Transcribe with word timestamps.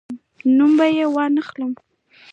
نوم 0.55 0.71
به 0.77 0.85
یې 0.97 1.05
وانخلم. 1.13 1.71